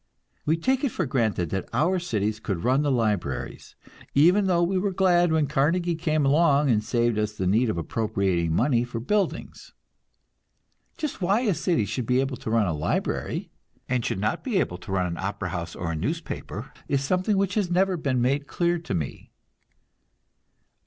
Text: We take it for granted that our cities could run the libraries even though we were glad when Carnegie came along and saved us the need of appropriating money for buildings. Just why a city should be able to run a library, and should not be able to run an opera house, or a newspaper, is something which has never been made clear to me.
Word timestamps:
We 0.47 0.57
take 0.57 0.83
it 0.83 0.89
for 0.89 1.05
granted 1.05 1.51
that 1.51 1.69
our 1.71 1.99
cities 1.99 2.39
could 2.39 2.63
run 2.63 2.81
the 2.81 2.89
libraries 2.91 3.75
even 4.15 4.47
though 4.47 4.63
we 4.63 4.79
were 4.79 4.91
glad 4.91 5.31
when 5.31 5.45
Carnegie 5.45 5.93
came 5.93 6.25
along 6.25 6.71
and 6.71 6.83
saved 6.83 7.19
us 7.19 7.33
the 7.33 7.45
need 7.45 7.69
of 7.69 7.77
appropriating 7.77 8.51
money 8.51 8.83
for 8.83 8.99
buildings. 8.99 9.73
Just 10.97 11.21
why 11.21 11.41
a 11.41 11.53
city 11.53 11.85
should 11.85 12.07
be 12.07 12.19
able 12.19 12.37
to 12.37 12.49
run 12.49 12.65
a 12.65 12.73
library, 12.73 13.51
and 13.87 14.03
should 14.03 14.17
not 14.19 14.43
be 14.43 14.57
able 14.59 14.79
to 14.79 14.91
run 14.91 15.05
an 15.05 15.17
opera 15.19 15.49
house, 15.49 15.75
or 15.75 15.91
a 15.91 15.95
newspaper, 15.95 16.71
is 16.87 17.03
something 17.03 17.37
which 17.37 17.53
has 17.53 17.69
never 17.69 17.95
been 17.95 18.19
made 18.23 18.47
clear 18.47 18.79
to 18.79 18.95
me. 18.95 19.29